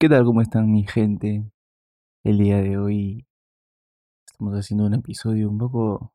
[0.00, 0.24] ¿Qué tal?
[0.24, 1.44] ¿Cómo están mi gente?
[2.22, 3.26] El día de hoy
[4.30, 6.12] estamos haciendo un episodio un poco,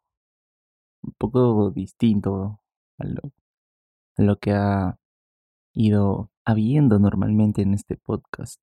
[1.02, 2.62] un poco distinto
[2.98, 3.34] a lo,
[4.16, 4.98] a lo que ha
[5.74, 8.58] ido habiendo normalmente en este podcast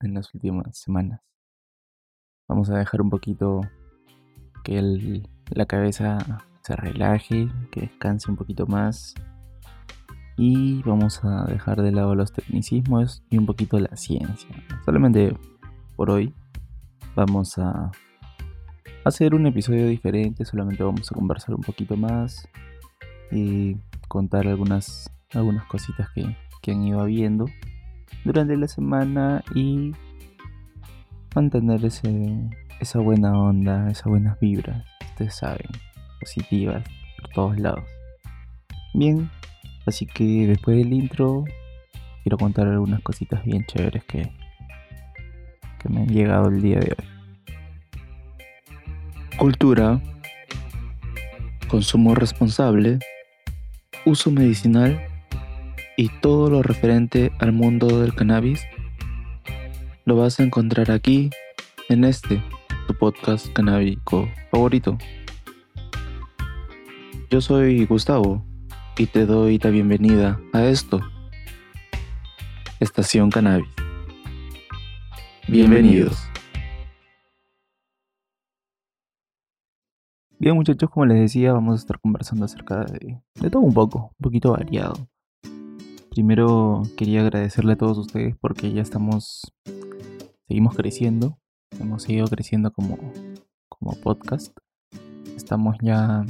[0.00, 1.22] en las últimas semanas.
[2.46, 3.62] Vamos a dejar un poquito
[4.64, 6.18] que la cabeza
[6.60, 9.14] se relaje, que descanse un poquito más
[10.38, 14.48] y vamos a dejar de lado los tecnicismos y un poquito la ciencia.
[14.84, 15.36] Solamente
[15.96, 16.32] por hoy
[17.16, 17.90] vamos a
[19.04, 22.48] hacer un episodio diferente, solamente vamos a conversar un poquito más
[23.32, 23.76] y
[24.06, 27.46] contar algunas, algunas cositas que, que han ido habiendo
[28.24, 29.92] durante la semana y
[31.34, 32.48] mantener ese,
[32.78, 35.66] esa buena onda, esas buenas vibras, ustedes saben,
[36.20, 36.84] positivas
[37.20, 37.84] por todos lados.
[38.94, 39.28] Bien,
[39.88, 41.44] así que después del intro
[42.22, 44.30] quiero contar algunas cositas bien chéveres que,
[45.78, 47.08] que me han llegado el día de hoy.
[49.38, 50.00] Cultura,
[51.68, 52.98] consumo responsable,
[54.04, 55.00] uso medicinal
[55.96, 58.60] y todo lo referente al mundo del cannabis
[60.04, 61.30] lo vas a encontrar aquí
[61.88, 62.42] en este,
[62.86, 64.96] tu podcast canábico favorito.
[67.30, 68.47] Yo soy Gustavo
[68.98, 71.00] y te doy la bienvenida a esto.
[72.80, 73.68] Estación Cannabis.
[75.46, 76.18] Bienvenidos.
[80.40, 84.10] Bien muchachos, como les decía, vamos a estar conversando acerca de, de todo un poco,
[84.18, 85.08] un poquito variado.
[86.10, 89.52] Primero quería agradecerle a todos ustedes porque ya estamos,
[90.48, 91.38] seguimos creciendo,
[91.78, 92.98] hemos seguido creciendo como,
[93.68, 94.56] como podcast.
[95.36, 96.24] Estamos ya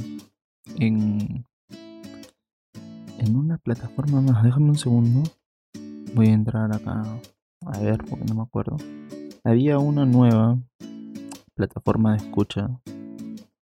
[0.77, 1.45] en,
[3.19, 5.23] en una plataforma más, déjame un segundo,
[6.15, 7.03] voy a entrar acá
[7.65, 8.77] a ver porque no me acuerdo.
[9.43, 10.57] Había una nueva
[11.55, 12.69] plataforma de escucha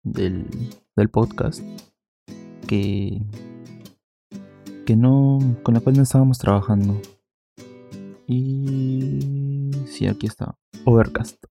[0.03, 0.47] del,
[0.97, 1.63] del podcast
[2.67, 3.23] que,
[4.87, 7.01] que no, con la cual no estábamos trabajando.
[8.27, 11.45] Y sí, aquí está, Overcast.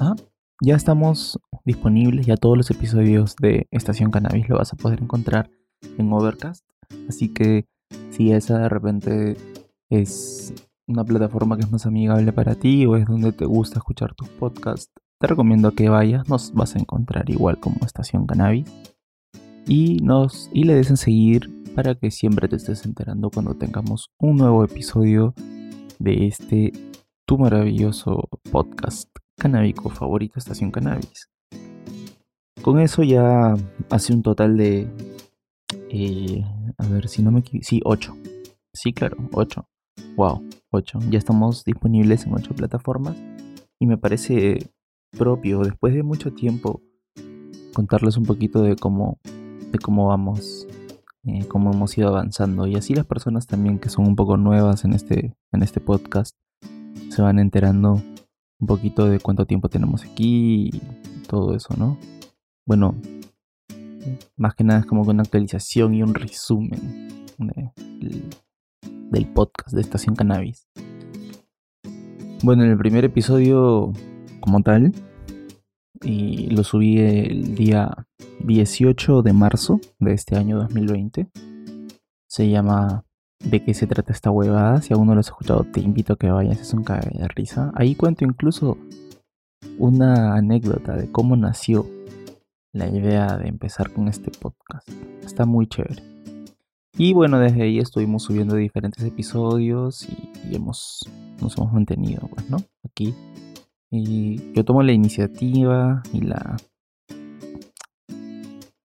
[0.00, 0.14] Ah,
[0.62, 5.50] ya estamos disponibles, ya todos los episodios de Estación Cannabis lo vas a poder encontrar
[5.98, 6.64] en Overcast.
[7.08, 7.66] Así que
[8.10, 9.36] si esa de repente
[9.90, 10.54] es
[10.86, 14.28] una plataforma que es más amigable para ti o es donde te gusta escuchar tus
[14.28, 18.66] podcasts, te recomiendo que vayas, nos vas a encontrar igual como Estación Cannabis.
[19.66, 24.10] Y, nos, y le des en seguir para que siempre te estés enterando cuando tengamos
[24.18, 25.34] un nuevo episodio
[25.98, 26.72] de este
[27.26, 31.30] tu maravilloso podcast canábico favorito, Estación Cannabis.
[32.62, 33.54] Con eso ya
[33.90, 34.88] hace un total de...
[35.90, 36.44] eh,
[36.78, 37.64] a ver si no me equivoco.
[37.66, 38.16] Sí, 8.
[38.72, 39.66] Sí, claro, 8.
[40.16, 40.98] Wow, 8.
[41.10, 43.16] Ya estamos disponibles en 8 plataformas.
[43.80, 44.70] Y me parece
[45.16, 46.80] propio, después de mucho tiempo,
[47.74, 50.66] contarles un poquito de cómo, de cómo vamos,
[51.24, 52.66] eh, cómo hemos ido avanzando.
[52.66, 56.34] Y así las personas también que son un poco nuevas en este, en este podcast
[57.14, 58.02] se van enterando
[58.60, 60.80] un poquito de cuánto tiempo tenemos aquí y
[61.28, 61.96] todo eso, ¿no?
[62.66, 62.96] Bueno,
[64.36, 67.70] más que nada es como una actualización y un resumen de-
[68.00, 68.30] del-
[69.10, 70.66] del podcast de Estación Cannabis.
[72.42, 73.92] Bueno, en el primer episodio
[74.40, 74.92] como tal,
[76.02, 78.06] y lo subí el día
[78.40, 81.28] 18 de marzo de este año 2020.
[82.28, 83.04] Se llama
[83.42, 84.80] ¿De qué se trata esta huevada?
[84.80, 87.28] Si aún no lo has escuchado, te invito a que vayas, es un cague de
[87.28, 87.72] risa.
[87.74, 88.78] Ahí cuento incluso
[89.78, 91.86] una anécdota de cómo nació
[92.74, 94.88] la idea de empezar con este podcast.
[95.24, 96.02] Está muy chévere.
[96.98, 101.08] Y bueno, desde ahí estuvimos subiendo diferentes episodios y, hemos,
[101.40, 102.58] nos hemos mantenido, pues, ¿no?
[102.84, 103.14] Aquí.
[103.90, 106.56] Y yo tomo la iniciativa y la.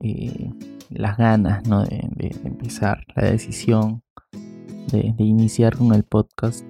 [0.02, 0.54] eh,
[0.90, 1.84] las ganas, ¿no?
[1.84, 4.04] De, empezar, la decisión
[4.92, 6.64] de, iniciar con el podcast.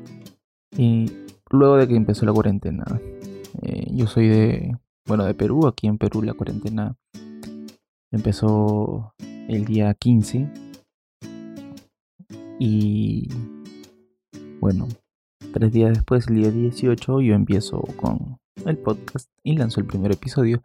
[0.77, 1.11] Y
[1.51, 2.85] luego de que empezó la cuarentena.
[3.61, 4.77] Eh, yo soy de.
[5.09, 5.67] Bueno, de Perú.
[5.67, 6.95] Aquí en Perú la cuarentena
[8.13, 9.13] empezó
[9.49, 10.49] el día 15.
[12.59, 13.27] Y.
[14.61, 14.87] Bueno,
[15.51, 20.11] Tres días después, el día 18, yo empiezo con el podcast y lanzo el primer
[20.11, 20.61] episodio.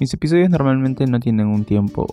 [0.00, 2.06] Mis episodios normalmente no tienen un tiempo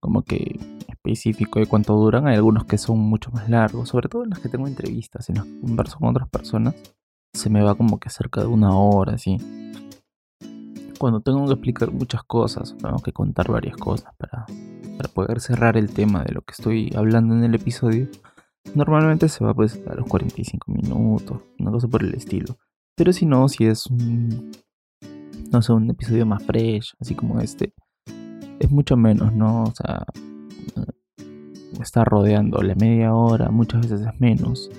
[0.00, 0.58] como que
[0.88, 2.26] específico de cuánto duran.
[2.26, 5.36] Hay algunos que son mucho más largos, sobre todo en los que tengo entrevistas, en
[5.36, 6.74] los que converso con otras personas.
[7.34, 9.36] Se me va como que cerca de una hora, así.
[10.98, 14.46] Cuando tengo que explicar muchas cosas, tengo que contar varias cosas para,
[14.96, 18.08] para poder cerrar el tema de lo que estoy hablando en el episodio
[18.74, 22.58] normalmente se va pues a los 45 minutos, una cosa por el estilo.
[22.96, 24.52] Pero si no, si es un,
[25.52, 27.74] no sé, un episodio más fresh, así como este,
[28.58, 29.64] es mucho menos, ¿no?
[29.64, 30.04] O sea,
[31.80, 34.70] está rodeando la media hora, muchas veces es menos.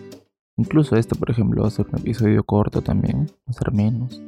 [0.57, 4.19] Incluso este, por ejemplo, va a ser un episodio corto también, va a ser menos.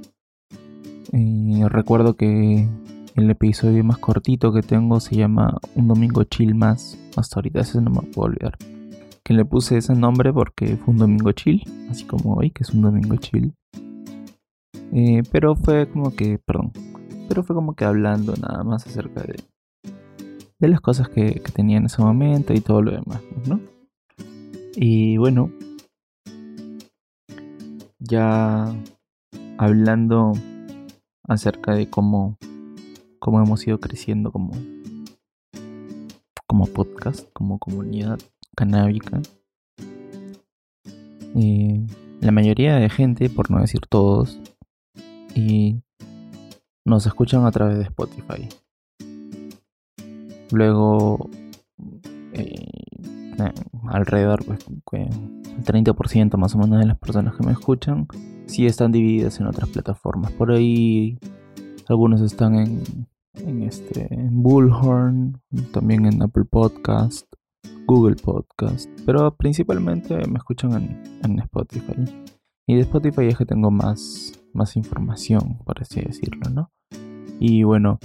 [1.11, 2.67] Eh, recuerdo que
[3.15, 6.97] el episodio más cortito que tengo se llama Un Domingo Chill Más.
[7.17, 8.57] Hasta ahorita ese no me puedo olvidar.
[9.23, 12.69] Que le puse ese nombre porque fue un domingo chill, así como hoy, que es
[12.71, 13.53] un domingo chill.
[14.91, 16.71] Eh, pero fue como que, perdón,
[17.27, 19.43] pero fue como que hablando nada más acerca de,
[20.59, 23.59] de las cosas que, que tenía en ese momento y todo lo demás, ¿no?
[24.75, 25.51] Y bueno,
[27.99, 28.73] ya
[29.57, 30.33] hablando
[31.29, 32.37] acerca de cómo,
[33.19, 34.51] cómo hemos ido creciendo como,
[36.47, 38.19] como podcast, como comunidad
[38.55, 39.21] canábica.
[41.35, 41.85] Eh,
[42.19, 44.39] la mayoría de gente, por no decir todos,
[45.35, 45.81] y
[46.85, 48.49] nos escuchan a través de Spotify.
[50.51, 51.29] Luego,
[52.33, 52.65] eh,
[53.87, 54.65] alrededor, pues,
[55.55, 58.07] el 30% más o menos de las personas que me escuchan,
[58.49, 60.31] sí están divididas en otras plataformas.
[60.31, 61.19] Por ahí,
[61.87, 65.39] algunos están en, en este en Bullhorn,
[65.71, 67.27] también en Apple Podcast,
[67.85, 71.95] Google Podcast, pero principalmente me escuchan en, en Spotify.
[72.67, 76.71] Y de Spotify es que tengo más, más información, por así decirlo, ¿no?
[77.39, 77.99] Y bueno,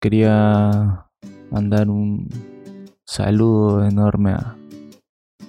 [0.00, 1.06] quería
[1.50, 2.28] mandar un
[3.06, 4.56] saludo enorme a,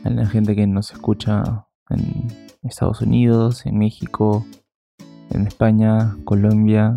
[0.03, 4.45] a la gente que nos escucha en Estados Unidos, en México,
[5.31, 6.95] en España, Colombia,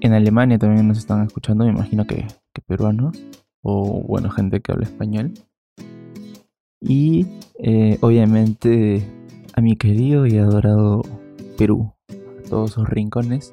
[0.00, 3.16] en Alemania también nos están escuchando, me imagino que, que peruanos,
[3.62, 5.32] o bueno, gente que habla español.
[6.80, 7.26] Y
[7.58, 9.04] eh, obviamente
[9.54, 11.02] a mi querido y adorado
[11.56, 13.52] Perú, a todos sus rincones.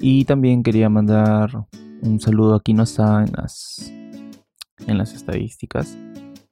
[0.00, 1.66] Y también quería mandar
[2.02, 3.92] un saludo, aquí no está en las,
[4.86, 5.98] en las estadísticas,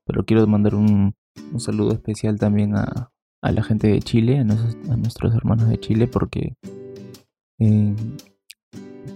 [0.05, 1.15] pero quiero mandar un,
[1.53, 3.12] un saludo especial también a,
[3.43, 6.57] a, la gente de Chile, a, nuestros hermanos de Chile, porque
[7.59, 7.95] eh,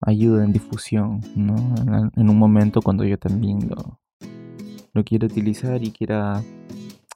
[0.00, 3.98] ayuda en difusión en un momento cuando yo también lo,
[4.92, 6.42] lo quiero utilizar y quiera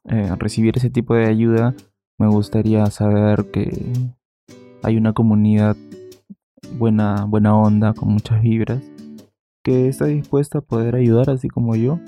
[0.05, 1.75] eh, recibir ese tipo de ayuda
[2.21, 3.71] me gustaría saber que
[4.83, 5.75] hay una comunidad
[6.77, 8.83] buena, buena onda, con muchas vibras,
[9.65, 11.99] que está dispuesta a poder ayudar así como yo.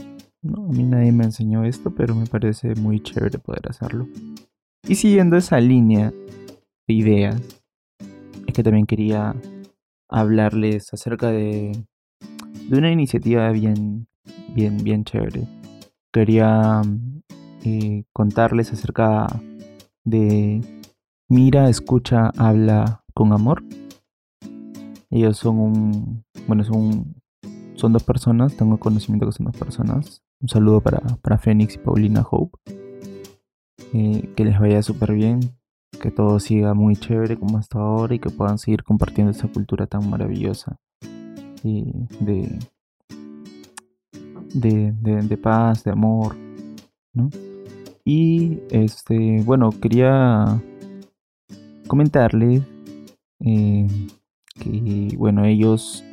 [0.43, 4.07] No, a mí nadie me enseñó esto, pero me parece muy chévere poder hacerlo.
[4.87, 6.13] Y siguiendo esa línea
[6.87, 7.62] de ideas,
[8.53, 9.35] que también quería
[10.09, 11.73] hablarles acerca de,
[12.69, 14.07] de una iniciativa bien,
[14.55, 15.47] bien, bien chévere.
[16.13, 16.83] Quería
[17.65, 19.27] eh, contarles acerca
[20.05, 20.61] de
[21.35, 23.65] Mira, escucha, habla con amor.
[25.09, 26.25] Ellos son un.
[26.47, 27.15] Bueno, son,
[27.75, 28.55] son dos personas.
[28.55, 30.23] Tengo conocimiento que son dos personas.
[30.43, 32.59] Un saludo para, para Fénix y Paulina Hope.
[33.95, 35.41] Eh, que les vaya súper bien.
[36.03, 39.87] Que todo siga muy chévere como hasta ahora y que puedan seguir compartiendo esa cultura
[39.87, 40.77] tan maravillosa.
[41.63, 42.59] Y de,
[44.53, 44.93] de,
[45.23, 46.37] de, paz, de amor.
[47.15, 47.31] ¿no?
[48.05, 50.61] Y este, bueno, quería
[51.87, 52.63] comentarles
[53.41, 53.87] eh,
[54.59, 56.05] que, bueno, ellos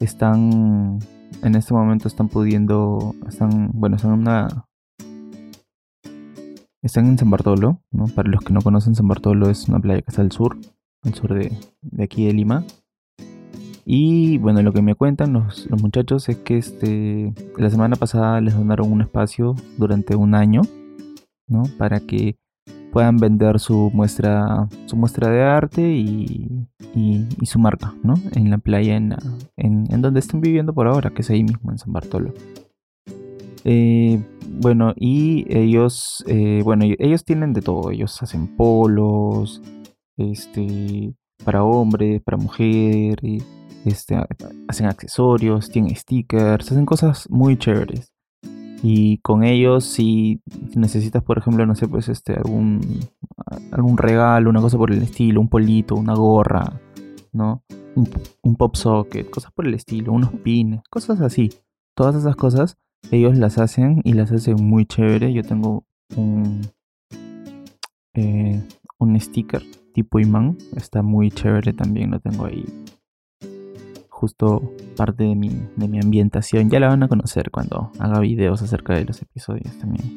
[0.00, 0.98] están,
[1.42, 4.67] en este momento están pudiendo, están, bueno, están una...
[6.82, 8.06] Están en San Bartolo, ¿no?
[8.06, 10.56] Para los que no conocen, San Bartolo es una playa que está al sur,
[11.02, 11.52] al sur de,
[12.02, 12.64] aquí de Lima.
[13.84, 18.40] Y bueno, lo que me cuentan los, los, muchachos es que este, la semana pasada
[18.40, 20.62] les donaron un espacio durante un año,
[21.48, 21.64] ¿no?
[21.78, 22.36] Para que
[22.92, 26.66] puedan vender su muestra, su muestra de arte y,
[27.42, 28.14] su marca, ¿no?
[28.32, 29.14] En la playa, en,
[29.56, 32.34] en, donde estén viviendo por ahora, que es ahí mismo, en San Bartolo.
[33.64, 37.90] Eh, bueno, y ellos, eh, bueno, ellos tienen de todo.
[37.90, 39.62] Ellos hacen polos,
[40.16, 43.44] este, para hombres, para mujeres,
[43.84, 44.16] este,
[44.68, 48.12] hacen accesorios, tienen stickers, hacen cosas muy chéveres.
[48.82, 50.40] Y con ellos, si
[50.76, 52.80] necesitas, por ejemplo, no sé, pues este, algún,
[53.72, 56.80] algún regalo, una cosa por el estilo, un polito, una gorra,
[57.32, 57.64] ¿no?
[57.96, 58.08] Un,
[58.42, 61.50] un pop socket, cosas por el estilo, unos pines, cosas así.
[61.96, 62.76] Todas esas cosas,
[63.10, 65.32] ellos las hacen y las hacen muy chévere.
[65.32, 65.84] Yo tengo
[66.16, 66.62] un,
[68.14, 68.62] eh,
[68.98, 69.62] un sticker
[69.92, 72.64] tipo imán, está muy chévere también, lo tengo ahí
[74.18, 76.70] justo parte de mi, de mi ambientación.
[76.70, 80.16] Ya la van a conocer cuando haga videos acerca de los episodios también.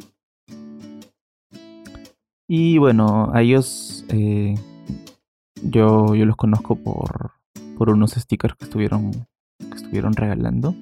[2.47, 4.55] Y bueno, a ellos eh,
[5.63, 7.31] yo, yo los conozco por,
[7.77, 9.11] por unos stickers que estuvieron,
[9.59, 10.73] que estuvieron regalando.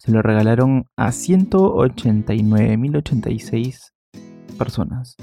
[0.00, 3.92] Se lo regalaron a 189.086
[4.56, 5.16] personas.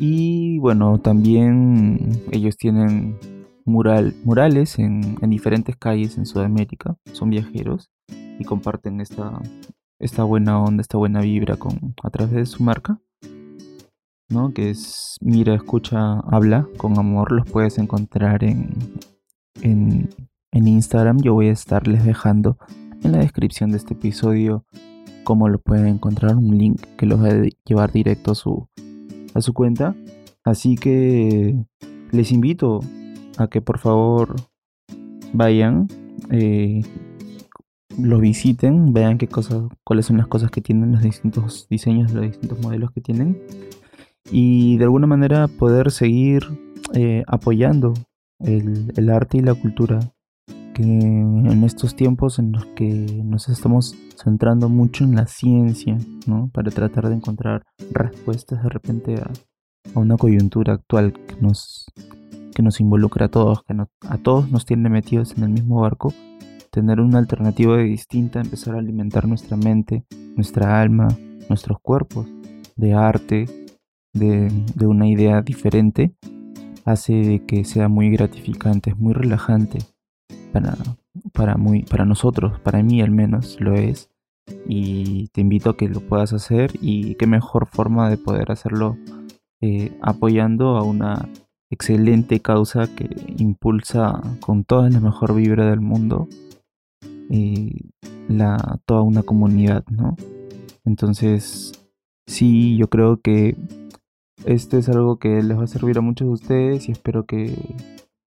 [0.00, 3.18] Y bueno, también ellos tienen
[3.66, 6.96] mural, murales en, diferentes calles en Sudamérica.
[7.12, 7.90] Son viajeros
[8.38, 9.42] y comparten esta,
[9.98, 12.98] esta buena onda, esta buena vibra con, a través de su marca.
[14.30, 14.54] ¿no?
[14.54, 17.30] Que es Mira, Escucha, Habla con Amor.
[17.30, 18.70] Los puedes encontrar en,
[19.60, 20.08] en,
[20.50, 21.20] en Instagram.
[21.20, 22.56] Yo voy a estarles dejando
[23.04, 24.64] en la descripción de este episodio
[25.24, 26.36] cómo lo pueden encontrar.
[26.36, 28.68] Un link que los va a llevar directo a su,
[29.34, 29.94] a su cuenta.
[30.44, 31.56] Así que
[32.10, 32.80] les invito
[33.38, 34.36] a que por favor
[35.32, 35.88] vayan,
[36.30, 36.82] eh,
[37.98, 42.22] lo visiten, vean qué cosas, cuáles son las cosas que tienen los distintos diseños, los
[42.22, 43.40] distintos modelos que tienen
[44.30, 46.42] y de alguna manera poder seguir
[46.94, 47.94] eh, apoyando
[48.40, 50.00] el, arte y la cultura
[50.74, 56.50] que en estos tiempos en los que nos estamos centrando mucho en la ciencia, ¿no?
[56.52, 57.62] Para tratar de encontrar
[57.92, 59.30] respuestas de repente a,
[59.94, 61.86] una coyuntura actual que nos,
[62.54, 63.74] que nos involucra a todos, que
[64.08, 66.12] a todos nos tiene metidos en el mismo barco,
[66.70, 70.04] tener una alternativa distinta, empezar a alimentar nuestra mente,
[70.34, 71.08] nuestra alma,
[71.48, 72.26] nuestros cuerpos
[72.76, 73.46] de arte,
[74.12, 74.50] de,
[74.86, 76.14] una idea diferente,
[76.84, 79.78] hace que sea muy gratificante, muy relajante
[80.52, 80.76] para,
[81.32, 84.10] para, muy, para nosotros, para mí al menos lo es.
[84.66, 88.96] Y te invito a que lo puedas hacer y qué mejor forma de poder hacerlo
[89.62, 91.28] eh, apoyando a una
[91.70, 96.28] excelente causa que impulsa con toda la mejor vibra del mundo
[97.30, 97.72] eh,
[98.28, 100.16] la, toda una comunidad, ¿no?
[100.84, 101.72] Entonces,
[102.26, 103.56] sí, yo creo que
[104.44, 107.56] este es algo que les va a servir a muchos de ustedes y espero que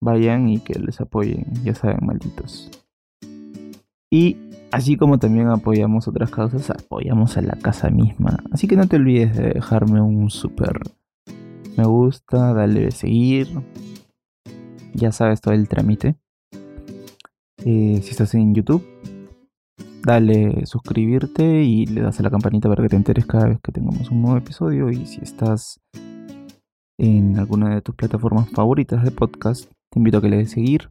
[0.02, 2.70] vayan y que les apoyen, ya saben, malditos.
[4.12, 4.38] Y
[4.72, 8.38] así como también apoyamos otras causas, apoyamos a la casa misma.
[8.52, 10.80] Así que no te olvides de dejarme un super
[11.78, 13.48] me gusta, dale seguir.
[14.96, 16.16] Ya sabes todo el trámite.
[17.64, 18.84] Eh, si estás en YouTube,
[20.04, 23.72] dale suscribirte y le das a la campanita para que te enteres cada vez que
[23.72, 24.90] tengamos un nuevo episodio.
[24.90, 25.80] Y si estás
[26.98, 30.90] en alguna de tus plataformas favoritas de podcast, te invito a que le des seguir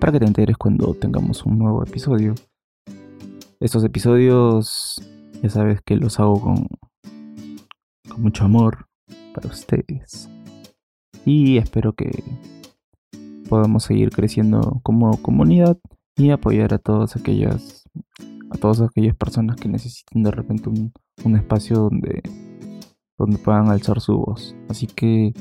[0.00, 2.34] para que te enteres cuando tengamos un nuevo episodio.
[3.60, 5.00] Estos episodios
[5.42, 6.66] ya sabes que los hago con,
[8.08, 8.86] con mucho amor
[9.34, 10.28] para ustedes.
[11.24, 12.10] Y espero que
[13.48, 15.78] podamos seguir creciendo como comunidad
[16.16, 17.84] y apoyar a todas aquellas
[18.50, 20.92] a todas aquellas personas que necesiten de repente un,
[21.24, 22.22] un espacio donde
[23.18, 24.54] donde puedan alzar su voz.
[24.68, 25.32] Así que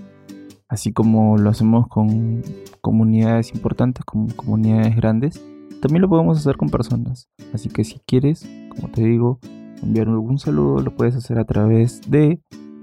[0.73, 2.41] así como lo hacemos con
[2.81, 5.39] comunidades importantes, con comunidades grandes,
[5.81, 7.29] también lo podemos hacer con personas.
[7.53, 9.39] Así que si quieres, como te digo,
[9.83, 12.39] enviar algún saludo, lo puedes hacer a través de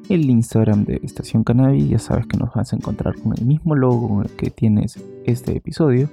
[0.09, 1.89] el Instagram de Estación Cannabis.
[1.89, 5.03] Ya sabes que nos vas a encontrar con el mismo logo con el que tienes
[5.25, 6.09] este episodio.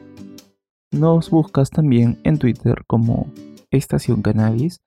[0.92, 3.28] Nos buscas también en Twitter como
[3.70, 4.82] Estación Cannabis,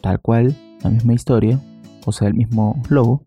[0.00, 1.60] tal cual, la misma historia,
[2.06, 3.24] o sea, el mismo logo.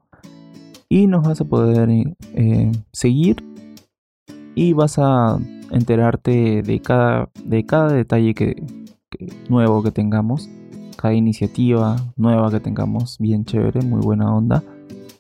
[0.90, 1.90] Y nos vas a poder
[2.34, 3.44] eh, seguir
[4.56, 5.38] y vas a
[5.72, 8.56] enterarte de cada, de cada detalle que,
[9.50, 10.50] nuevo que tengamos,
[10.98, 14.64] cada iniciativa nueva que tengamos, bien chévere, muy buena onda.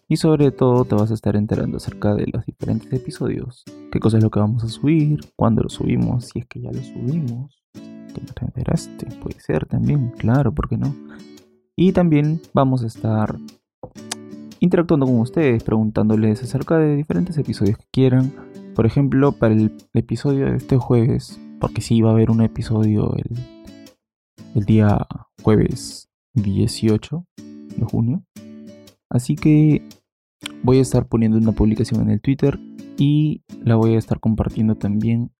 [0.09, 4.17] Y sobre todo te vas a estar enterando acerca de los diferentes episodios, qué cosa
[4.17, 7.61] es lo que vamos a subir, cuándo lo subimos, si es que ya lo subimos,
[7.73, 10.95] te enteraste, puede ser también, claro, ¿por qué no?
[11.75, 13.37] Y también vamos a estar
[14.59, 18.31] interactuando con ustedes, preguntándoles acerca de diferentes episodios que quieran.
[18.75, 23.13] Por ejemplo, para el episodio de este jueves, porque sí va a haber un episodio
[23.15, 23.37] el,
[24.55, 25.07] el día
[25.41, 27.25] jueves 18
[27.77, 28.23] de junio.
[29.09, 29.81] Así que
[30.63, 32.59] voy a estar poniendo una publicación en el Twitter
[32.97, 35.31] y la voy a estar compartiendo también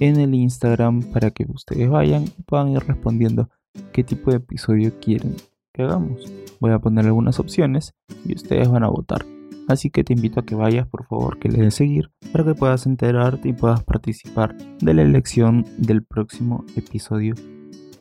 [0.00, 3.48] en el Instagram para que ustedes vayan y puedan ir respondiendo
[3.92, 5.36] qué tipo de episodio quieren
[5.72, 6.32] que hagamos.
[6.60, 9.24] Voy a poner algunas opciones y ustedes van a votar.
[9.68, 12.54] Así que te invito a que vayas, por favor, que le des seguir para que
[12.54, 17.34] puedas enterarte y puedas participar de la elección del próximo episodio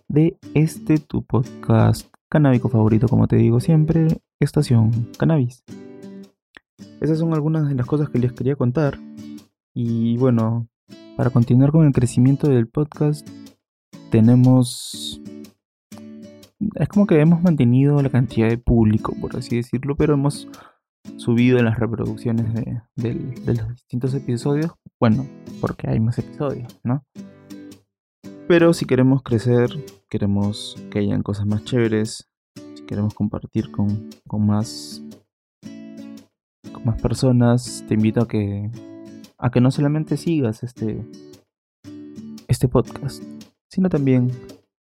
[0.08, 4.08] de este tu podcast canábico favorito, como te digo siempre,
[4.40, 5.63] Estación Cannabis.
[7.00, 8.98] Esas son algunas de las cosas que les quería contar.
[9.74, 10.68] Y bueno,
[11.16, 13.28] para continuar con el crecimiento del podcast,
[14.10, 15.22] tenemos
[16.75, 20.48] es como que hemos mantenido la cantidad de público, por así decirlo, pero hemos
[21.18, 23.13] subido en las reproducciones de,
[23.46, 24.72] los distintos episodios.
[25.00, 25.25] Bueno,
[25.60, 27.03] porque hay más episodios, ¿no?
[28.48, 29.70] Pero si queremos crecer,
[30.10, 32.30] queremos que hayan cosas más chéveres,
[32.75, 35.01] si queremos compartir con, con más
[36.72, 38.70] con más personas, te invito a que
[39.38, 41.03] a que no solamente sigas este
[42.48, 43.24] este podcast,
[43.70, 44.32] sino también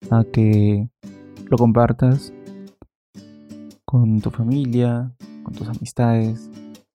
[0.10, 0.89] a que
[1.50, 2.34] lo compartas
[3.86, 5.13] con tu familia,
[5.44, 6.50] con tus amistades,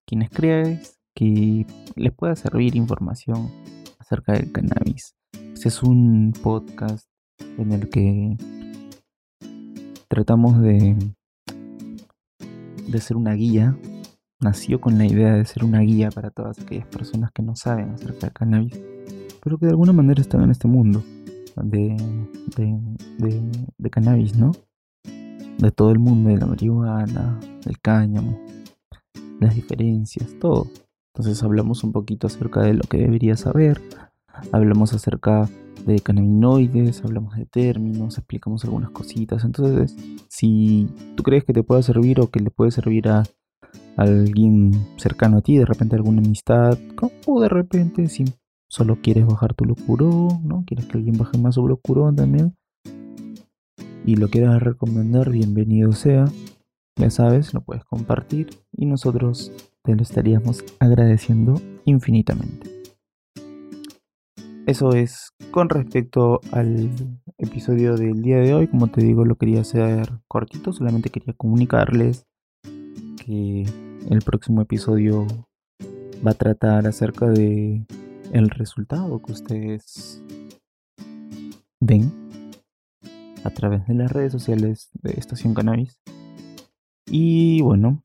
[0.05, 1.65] quienes crees que
[1.95, 3.49] les pueda servir información
[3.99, 5.15] acerca del cannabis.
[5.53, 7.07] Este es un podcast
[7.57, 8.37] en el que
[10.07, 10.95] tratamos de,
[12.87, 13.77] de ser una guía.
[14.41, 17.91] Nació con la idea de ser una guía para todas aquellas personas que no saben
[17.91, 18.79] acerca del cannabis,
[19.43, 21.03] pero que de alguna manera están en este mundo
[21.63, 21.97] de,
[23.77, 24.51] de, cannabis, ¿no?
[25.57, 28.39] De todo el mundo, de la marihuana, del cáñamo,
[29.39, 30.67] las diferencias, todo.
[31.13, 33.81] Entonces hablamos un poquito acerca de lo que deberías saber,
[34.51, 35.49] hablamos acerca
[35.85, 39.43] de cannabinoides, hablamos de términos, explicamos algunas cositas.
[39.43, 39.95] Entonces,
[40.29, 43.23] si tú crees que te pueda servir o que le puede servir a
[43.97, 46.77] alguien cercano a ti, de repente alguna amistad,
[47.25, 48.25] o de repente si
[48.69, 50.63] solo quieres bajar tu locurón, ¿no?
[50.65, 52.55] Quieres que alguien baje más su locurón también.
[54.05, 56.25] Y lo quieras recomendar, bienvenido sea.
[56.95, 59.51] Ya sabes, lo puedes compartir y nosotros
[59.83, 62.69] te lo estaríamos agradeciendo infinitamente.
[64.67, 66.91] Eso es con respecto al
[67.39, 68.67] episodio del día de hoy.
[68.67, 72.27] Como te digo, lo quería hacer cortito, solamente quería comunicarles
[73.25, 73.65] que
[74.09, 75.25] el próximo episodio
[76.25, 77.85] va a tratar acerca de
[78.31, 80.21] el resultado que ustedes
[81.79, 82.11] ven
[83.43, 85.99] a través de las redes sociales de Estación Cannabis.
[87.07, 88.01] Y bueno,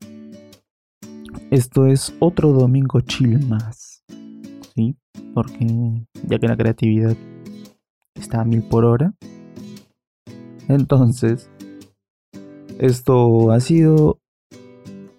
[1.51, 4.03] esto es otro domingo chill más.
[4.75, 4.95] ¿Sí?
[5.33, 7.15] Porque ya que la creatividad
[8.15, 9.13] está a mil por hora.
[10.67, 11.49] Entonces,
[12.79, 14.19] esto ha sido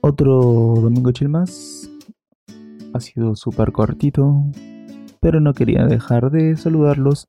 [0.00, 1.90] otro domingo chill más.
[2.92, 4.44] Ha sido súper cortito,
[5.26, 7.26] pero no quería dejar de saludarlos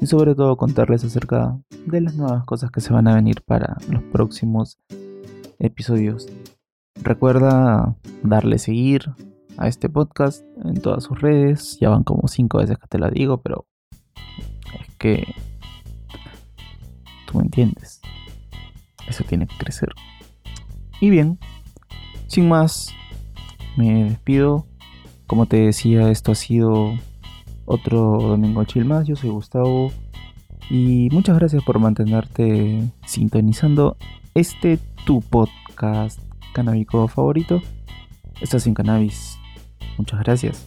[0.00, 3.76] y sobre todo contarles acerca de las nuevas cosas que se van a venir para
[3.88, 4.80] los próximos
[5.60, 6.26] episodios.
[7.00, 9.12] Recuerda darle seguir
[9.58, 13.08] a este podcast en todas sus redes, ya van como cinco veces que te lo
[13.08, 13.64] digo, pero
[14.80, 15.24] es que
[17.28, 18.00] tú me entiendes.
[19.08, 19.90] Eso tiene que crecer.
[21.00, 21.38] Y bien,
[22.26, 22.92] sin más,
[23.76, 24.66] me despido.
[25.28, 26.92] Como te decía, esto ha sido
[27.64, 29.06] otro domingo chill más.
[29.06, 29.90] Yo soy Gustavo
[30.68, 33.96] y muchas gracias por mantenerte sintonizando
[34.34, 36.20] este tu podcast
[36.52, 37.60] canábico favorito.
[38.40, 39.38] Estás sin cannabis.
[39.98, 40.66] Muchas gracias.